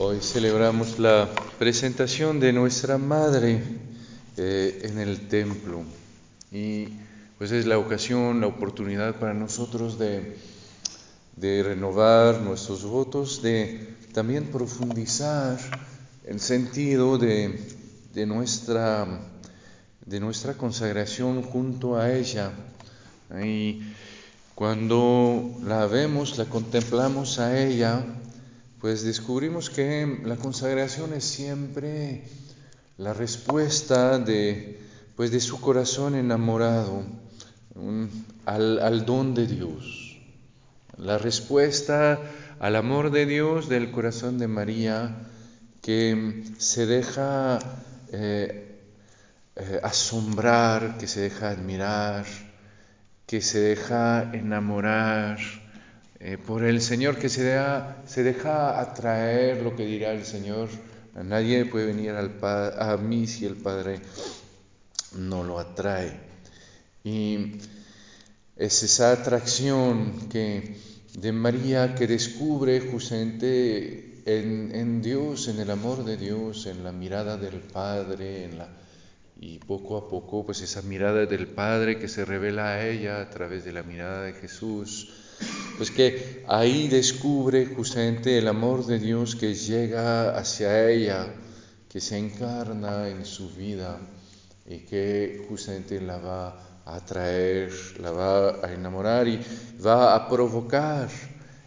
[0.00, 1.28] Hoy celebramos la
[1.58, 3.60] presentación de nuestra Madre
[4.36, 5.82] eh, en el templo
[6.52, 6.86] y
[7.36, 10.36] pues es la ocasión, la oportunidad para nosotros de,
[11.40, 15.58] renovar nuestros votos, de también profundizar
[16.24, 17.60] el sentido de,
[18.14, 19.04] de, nuestra,
[20.06, 22.52] de nuestra consagración junto a ella.
[23.44, 23.82] Y
[24.54, 28.06] cuando la vemos, la contemplamos a ella,
[28.80, 32.24] pues descubrimos que la consagración es siempre
[32.96, 34.80] la respuesta de,
[35.16, 37.04] pues de su corazón enamorado
[38.44, 40.18] al, al, don de Dios,
[40.96, 42.20] la respuesta
[42.58, 45.16] al amor de Dios del corazón de María
[45.82, 47.58] que se deja
[48.12, 48.80] eh,
[49.56, 52.26] eh, asombrar, que se deja admirar,
[53.26, 55.38] que se deja enamorar
[56.20, 57.42] eh, por el Señor que se,
[58.22, 60.68] deja atraer lo que dirá el Señor.
[61.14, 64.00] Nadie puede venir al a mí si el Padre
[65.16, 66.20] no lo atrae.
[67.04, 67.52] Y
[68.56, 70.76] es esa atracción que,
[71.14, 76.92] de María que descubre justamente en, en, Dios, en el amor de Dios, en la
[76.92, 78.68] mirada del Padre, en la,
[79.40, 83.30] y poco a poco pues esa mirada del Padre que se revela a ella a
[83.30, 85.12] través de la mirada de Jesús
[85.78, 91.32] pues que ahí descubre justamente el amor de Dios que llega hacia ella,
[91.88, 94.00] que se encarna en su vida
[94.66, 99.40] y que justamente la va a atraer, la va a enamorar y
[99.84, 101.08] va a provocar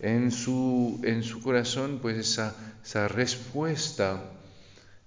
[0.00, 4.22] en su, en su corazón pues esa, esa respuesta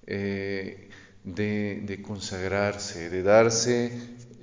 [0.07, 0.89] eh,
[1.23, 3.91] de, de consagrarse, de darse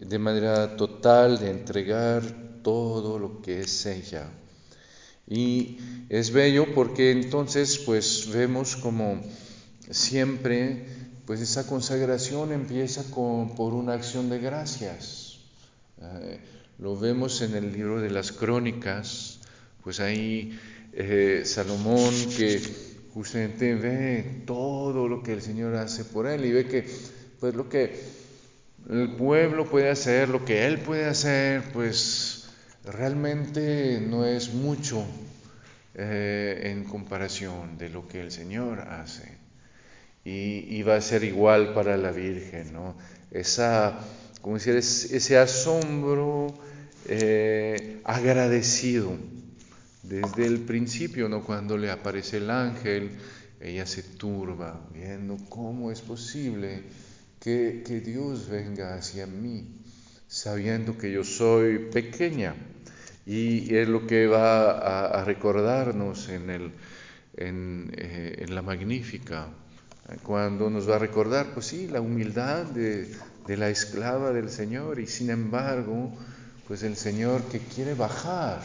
[0.00, 2.22] de manera total, de entregar
[2.62, 4.28] todo lo que es ella.
[5.28, 9.20] Y es bello porque entonces pues vemos como
[9.90, 10.86] siempre
[11.26, 15.38] pues esa consagración empieza con, por una acción de gracias.
[16.02, 16.38] Eh,
[16.78, 19.40] lo vemos en el libro de las crónicas,
[19.82, 20.58] pues ahí
[20.92, 22.60] eh, Salomón que
[23.14, 26.84] justamente ve todo lo que el Señor hace por él y ve que
[27.40, 27.94] pues lo que
[28.90, 32.33] el pueblo puede hacer, lo que él puede hacer, pues
[32.84, 35.04] realmente no es mucho
[35.94, 39.44] eh, en comparación de lo que el Señor hace.
[40.26, 42.96] Y, va a ser igual para la Virgen, ¿no?
[43.30, 44.00] Esa,
[44.40, 46.54] como decir, ese asombro
[47.06, 49.12] eh, agradecido
[50.02, 51.44] desde el principio, ¿no?
[51.44, 53.10] Cuando le aparece el ángel,
[53.60, 56.84] ella se turba, viendo cómo es posible
[57.38, 59.76] que, que Dios venga hacia mí,
[60.26, 62.54] sabiendo que yo soy pequeña
[63.26, 66.70] y es lo que va a, recordarnos eh,
[67.36, 69.48] en, la magnífica,
[70.22, 73.16] cuando nos va a recordar, pues sí, la humildad de,
[73.48, 76.12] la esclava del Señor y sin embargo,
[76.68, 78.60] pues el Señor que quiere bajar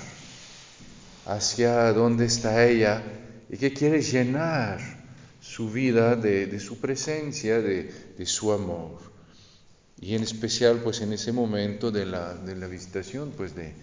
[1.25, 3.01] hacia donde está ella
[3.49, 4.79] y que quiere llenar
[5.39, 8.99] su vida de, su presencia, de, de, su amor.
[10.01, 13.73] Y en especial, pues en ese momento de la, de la visitación, pues de,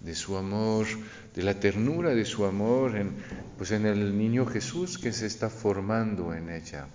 [0.00, 0.86] de su amor,
[1.34, 3.16] de la ternura de su amor en,
[3.56, 6.88] pues en el niño Jesús que se está formando en ella.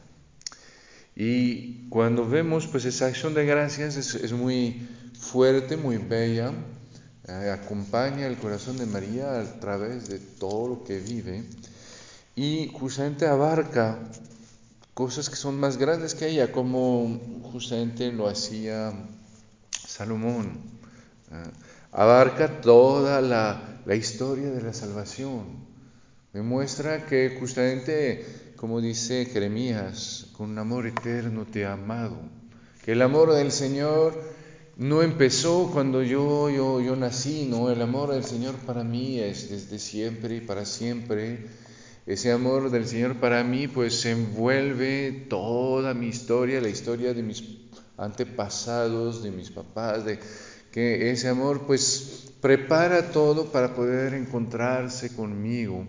[1.16, 4.88] Y cuando vemos pues esa acción de gracias es, muy
[5.20, 6.52] fuerte, muy bella,
[7.28, 11.44] eh, acompaña el corazón de María a través de todo lo que vive
[12.36, 14.00] y justamente abarca
[14.94, 17.20] cosas que son más grandes que ella, como
[17.52, 18.92] justamente lo hacía
[19.72, 20.60] Salomón.
[21.32, 21.52] Eh,
[21.94, 25.64] abarca toda la, la historia de la salvación.
[26.34, 32.18] Demuestra que justamente, como dice Jeremías, con un amor eterno te he amado.
[32.84, 34.20] Que el amor del Señor
[34.76, 39.52] no empezó cuando yo, yo, yo nací, no, el amor del Señor para mí es
[39.52, 41.46] desde siempre y para siempre.
[42.08, 47.44] Ese amor del Señor para mí pues envuelve toda mi historia, la historia de mis
[47.98, 50.20] antepasados, de mis papás, de,
[50.74, 55.86] que ese amor pues prepara todo para poder encontrarse conmigo.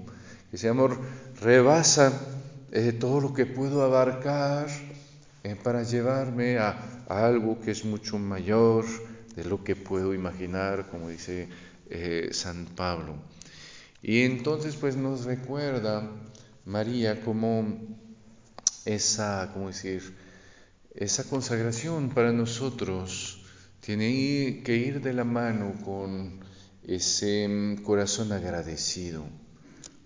[0.52, 1.00] Ese amor
[1.40, 2.12] rebasa
[2.70, 4.66] eh, todo lo que puedo abarcar
[5.42, 8.84] eh, para llevarme a, algo que es mucho mayor
[9.34, 11.48] de lo que puedo imaginar, como dice
[11.88, 13.16] eh, San Pablo.
[14.02, 16.10] Y entonces pues nos recuerda
[16.66, 17.80] María como
[18.84, 20.14] esa, ¿cómo decir?
[20.94, 23.44] Esa consagración para nosotros
[23.84, 26.40] tiene que ir de la mano con
[26.86, 29.25] ese mm, corazón agradecido,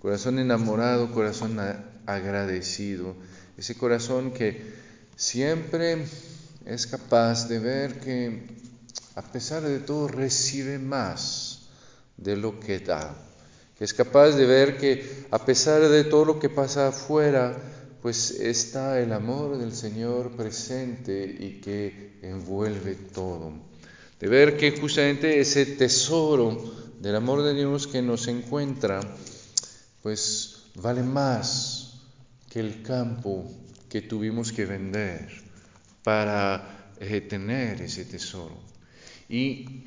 [0.01, 1.59] corazón enamorado, corazón
[2.05, 3.15] agradecido,
[3.57, 4.63] ese corazón que
[5.15, 6.05] siempre
[6.67, 8.49] es capaz de ver que
[9.15, 11.69] a pesar de todo recibe más
[12.17, 13.15] de lo que da,
[13.77, 17.57] que es capaz de ver que a pesar de todo lo que pasa afuera,
[18.03, 23.53] pues está el amor del Señor presente y que envuelve todo.
[24.21, 29.01] De ver que justamente ese tesoro del amor de Dios que nos encuentra,
[30.03, 32.01] pues vale más
[32.51, 33.51] que el campo
[33.89, 35.29] que tuvimos que vender
[36.03, 38.57] para eh, tener ese tesoro.
[39.29, 39.85] Y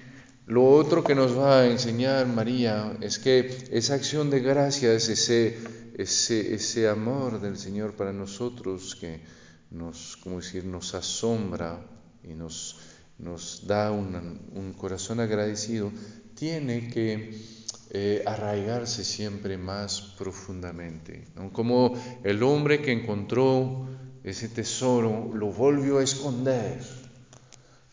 [0.48, 5.58] lo otro que nos va a enseñar María es que esa acción de gracias, ese,
[5.96, 9.22] ese, ese amor del Señor para nosotros que
[9.70, 11.86] nos, como decir, nos asombra
[12.24, 12.80] y nos,
[13.18, 15.92] nos da un corazón agradecido,
[16.36, 17.62] tiene que
[17.94, 21.28] eh, arraigarse siempre más profundamente.
[21.52, 23.86] Como el hombre que encontró
[24.24, 26.82] ese tesoro lo volvió a esconder.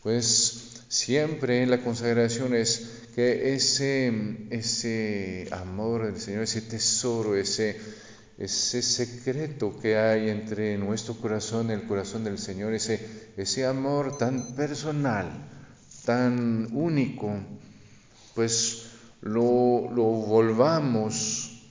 [0.01, 4.11] Pues siempre en la consagración es que ese,
[4.49, 7.79] ese amor del Señor, ese tesoro, ese,
[8.37, 12.99] ese secreto que hay entre nuestro corazón y el corazón del Señor, ese,
[13.37, 15.29] ese amor tan personal,
[16.05, 17.35] tan único,
[18.33, 18.87] pues
[19.21, 21.61] lo, volvamos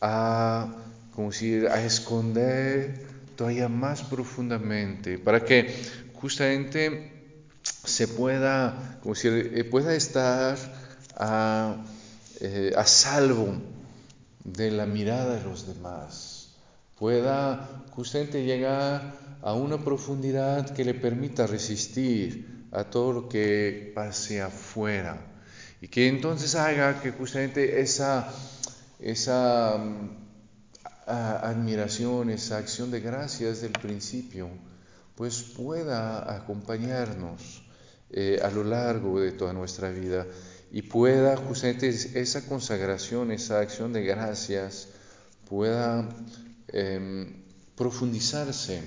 [0.00, 0.74] a,
[1.16, 5.74] a esconder todavía más profundamente, para que
[6.12, 7.17] justamente
[7.84, 10.56] se pueda, como eh, pueda estar
[11.16, 11.84] a,
[12.40, 13.54] eh, a salvo
[14.44, 16.50] de la mirada de los demás,
[16.98, 24.42] pueda justamente llegar a una profundidad que le permita resistir a todo lo que pase
[24.42, 25.18] afuera.
[25.80, 28.32] Y que entonces haga que justamente esa,
[28.98, 30.28] esa mm,
[31.06, 34.48] admiración, esa acción de gracias del principio,
[35.14, 37.62] pues pueda acompañarnos
[38.10, 40.26] eh, a lo largo de toda nuestra vida
[40.70, 44.88] y pueda justamente esa consagración, esa acción de gracias,
[45.48, 46.08] pueda
[46.68, 47.42] em,
[47.74, 48.82] profundizarse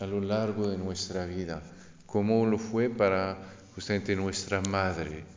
[0.00, 1.62] a lo largo de nuestra vida,
[2.06, 3.36] como lo fue para
[3.74, 5.36] justamente nuestra madre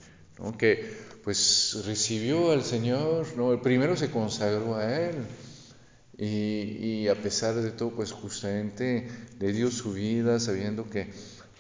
[0.58, 3.52] que pues recibió al Señor, ¿no?
[3.52, 5.16] el primero se consagró a Él
[6.18, 9.08] y, a pesar de todo pues justamente
[9.40, 11.10] le dio su vida sabiendo que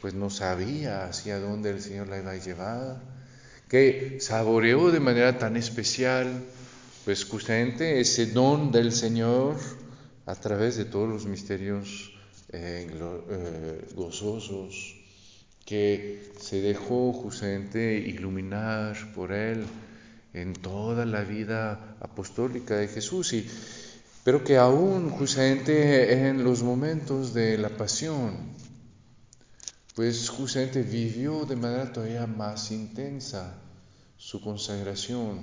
[0.01, 3.01] pues no sabía hacia dónde el Señor la iba a llevar,
[3.67, 6.43] que saboreó de manera tan especial
[7.05, 9.55] pues justamente ese don del Señor
[10.25, 12.13] a través de todos los misterios
[12.51, 14.95] eh, eh, gozosos
[15.65, 19.65] que se dejó justamente iluminar por él
[20.33, 23.47] en toda la vida apostólica de Jesús, y,
[24.23, 28.37] pero que aún justamente en los momentos de la pasión,
[29.99, 33.53] pues justamente vivió de manera todavía más intensa
[34.15, 35.41] su consagración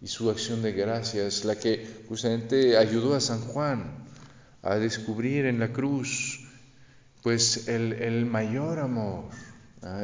[0.00, 4.06] y su acción de gracias, la que justamente ayudó a San Juan
[4.62, 6.46] a descubrir en la cruz
[7.24, 9.24] pues el, el mayor amor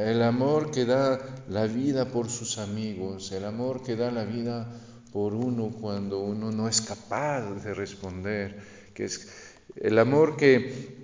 [0.01, 4.67] el amor que da la vida por sus amigos, el amor que da la vida
[5.13, 8.61] por uno cuando uno no es capaz de responder,
[8.93, 9.29] que es
[9.77, 11.04] el amor que,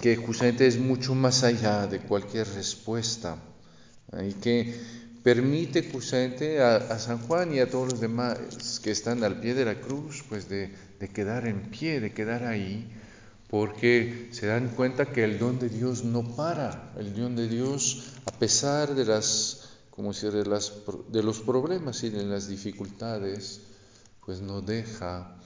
[0.00, 3.36] que justamente es mucho más allá de cualquier respuesta
[4.12, 4.74] ah, y que
[5.22, 9.64] permite justamente a, San Juan y a todos los demás que están al pie de
[9.64, 12.90] la cruz, pues de, de quedar en pie, de quedar ahí
[13.52, 18.14] porque se dan cuenta que el don de Dios no para, el don de Dios,
[18.24, 20.72] a pesar de, las, como si de, las,
[21.10, 23.60] de los problemas y de las dificultades,
[24.24, 25.36] pues no deja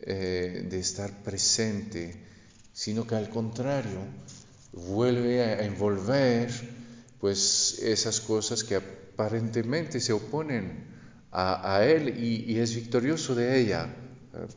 [0.00, 2.24] eh, de estar presente,
[2.72, 4.00] sino que al contrario,
[4.72, 6.50] vuelve a envolver
[7.20, 10.90] pues esas cosas que aparentemente se oponen
[11.30, 13.94] a, Él y, y, es victorioso de ella.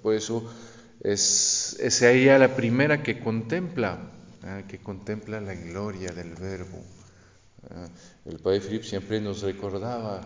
[0.01, 0.51] Por eso
[1.01, 4.11] es, es ella la primera que contempla,
[4.43, 4.65] ¿eh?
[4.67, 6.77] que contempla la gloria del Verbo.
[7.69, 7.87] ¿eh?
[8.25, 10.21] el Padre Philip siempre nos recordaba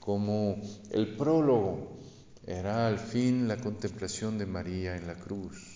[0.00, 0.60] como
[0.90, 1.98] el prólogo
[2.46, 5.73] era al fin la contemplación de María en la cruz.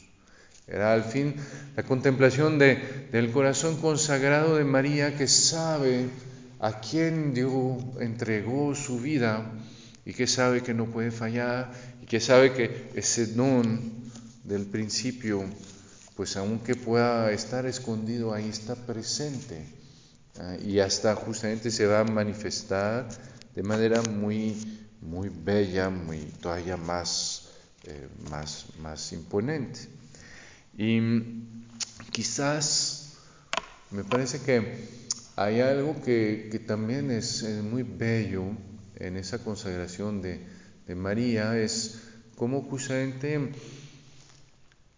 [0.68, 1.34] Era al fin
[1.76, 6.08] la contemplación de, del corazón consagrado de María que sabe
[6.60, 9.50] a quién Dios entregó su vida
[10.04, 11.72] y que sabe que no puede fallar
[12.02, 13.80] y que sabe que ese don
[14.44, 15.44] del principio,
[16.16, 19.64] pues aunque pueda estar escondido, ahí está presente
[20.38, 23.08] ah, y hasta justamente se va a manifestar
[23.54, 27.48] de manera muy, muy bella, muy todavía más,
[27.84, 29.97] eh, más, más imponente.
[30.80, 31.00] Y
[32.12, 33.18] quizás
[33.90, 34.86] me parece que
[35.34, 38.44] hay algo que, también es, muy bello
[38.94, 40.46] en esa consagración de,
[40.94, 42.00] María, es
[42.36, 43.50] cómo justamente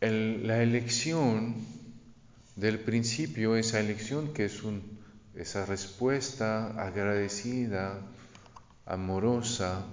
[0.00, 1.56] la elección
[2.56, 4.82] del principio, esa elección que es un,
[5.34, 8.02] esa respuesta agradecida,
[8.84, 9.86] amorosa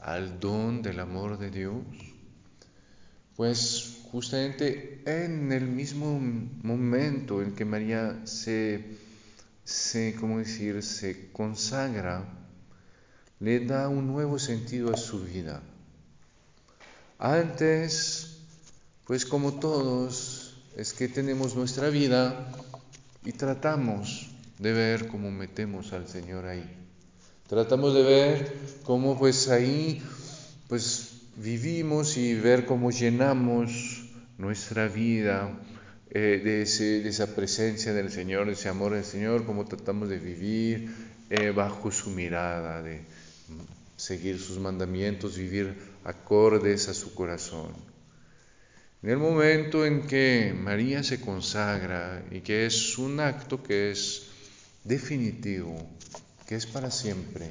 [0.00, 1.84] al don del amor de Dios,
[3.36, 6.20] pues justamente en el mismo
[6.62, 8.96] momento en que María se,
[9.64, 12.24] se, ¿cómo decir?, se consagra,
[13.40, 15.62] le da un nuevo sentido a su vida.
[17.18, 18.38] Antes,
[19.04, 22.52] pues como todos, es que tenemos nuestra vida
[23.24, 24.30] y tratamos
[24.60, 26.64] de ver cómo metemos al Señor ahí.
[27.48, 30.00] Tratamos de ver cómo pues ahí
[30.68, 34.03] pues vivimos y ver cómo llenamos
[34.38, 35.50] nuestra vida
[36.10, 36.62] eh, de,
[37.08, 40.94] esa presencia del Señor, de ese amor del Señor, cómo tratamos de vivir
[41.30, 43.02] eh, bajo su mirada, de
[43.96, 45.74] seguir sus mandamientos, vivir
[46.04, 47.72] acordes a su corazón.
[49.02, 54.28] En el momento en que María se consagra y que es un acto que es
[54.82, 55.76] definitivo,
[56.46, 57.48] que es para siempre,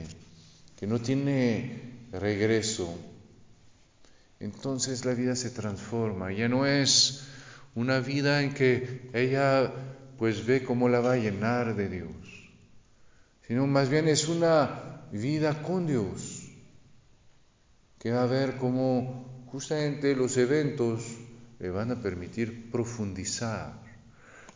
[0.80, 2.98] que no tiene regreso,
[4.44, 6.34] entonces la vida se transforma.
[6.34, 7.24] Ya no es
[7.76, 9.72] una vida en que ella
[10.18, 12.52] pues ve cómo la va a llenar de Dios,
[13.48, 16.50] sino más bien es una vida con Dios,
[18.00, 21.04] que va a ver cómo justamente los eventos
[21.60, 23.82] le van a permitir profundizar.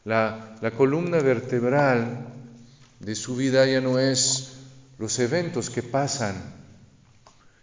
[0.04, 2.28] La, la columna vertebral
[3.00, 4.58] de su vida ya no es
[4.98, 6.57] los eventos que pasan,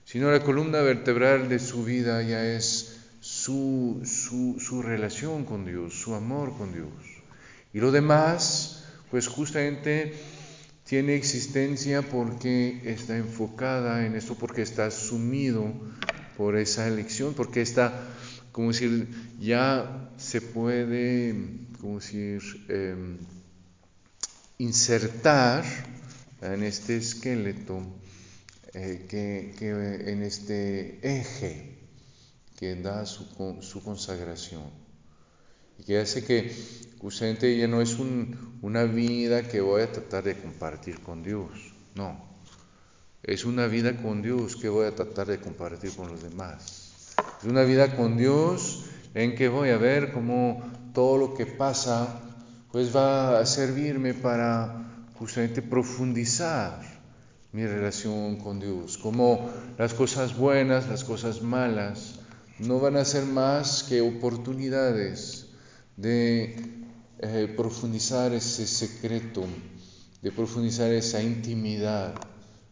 [0.05, 5.95] sino la columna vertebral de su vida ya es su, su, su, relación con Dios,
[5.95, 6.93] su amor con Dios.
[7.73, 10.15] Y lo demás, pues justamente
[10.85, 15.73] tiene existencia porque está enfocada en esto, porque está sumido
[16.37, 18.09] por esa elección, porque está,
[18.53, 19.09] como decir,
[19.41, 21.35] ya se puede,
[21.81, 23.19] como decir, em,
[24.59, 25.65] insertar
[26.43, 27.83] en este esqueleto,
[28.75, 31.79] eh, que, en este eje
[32.57, 33.33] que da su,
[33.85, 34.65] consagración.
[35.79, 36.53] Y que hace que
[36.99, 37.97] justamente ya no es
[38.63, 41.51] una vida que voy a tratar de compartir con Dios,
[41.95, 42.17] no,
[43.23, 47.45] es una vida con Dios que voy a tratar de compartir con los demás, es
[47.45, 50.63] una vida con Dios en que voy a ver cómo
[50.93, 52.21] todo lo que pasa
[52.73, 56.94] pues va a servirme para justamente profundizar
[57.55, 62.17] mi relación con Dios, como las cosas buenas, las cosas malas,
[62.59, 65.47] no van a ser más que oportunidades
[65.97, 66.57] de
[67.21, 69.45] eh, profundizar ese secreto,
[70.21, 72.17] de profundizar esa intimidad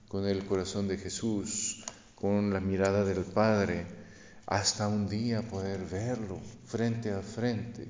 [0.08, 1.84] con el corazón de Jesús,
[2.16, 3.86] con la mirada del Padre,
[4.46, 7.86] hasta un día poder verlo frente a frente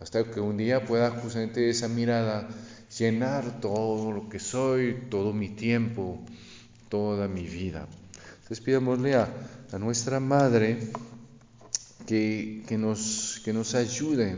[0.00, 2.48] hasta que un día pueda justamente esa mirada
[2.98, 6.24] llenar todo lo que soy, todo mi tiempo,
[6.88, 7.86] toda mi vida.
[8.42, 9.28] Entonces pidámosle a,
[9.78, 10.78] nuestra Madre
[12.06, 14.36] que, que, nos, que nos ayude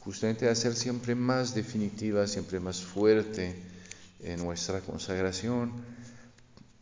[0.00, 3.56] justamente a ser siempre más definitiva, siempre más fuerte
[4.22, 5.72] en nuestra consagración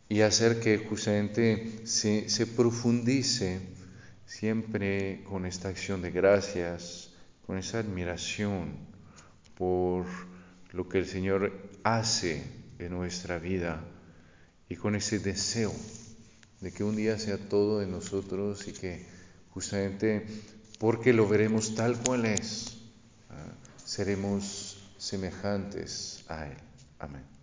[0.07, 3.59] y hacer que justamente se profundice
[4.27, 7.14] siempre con esta acción de gracias,
[7.45, 8.75] con esa admiración
[9.57, 10.05] por
[10.71, 12.43] lo que el Señor hace
[12.79, 13.83] en nuestra vida
[14.67, 15.73] y con ese deseo
[16.61, 19.05] de que un día sea todo de nosotros y que
[19.51, 20.25] justamente
[20.79, 22.77] porque lo veremos tal cual es,
[23.29, 23.53] ¿ah?
[23.85, 26.57] seremos semejantes a Él.
[26.99, 27.34] Amén.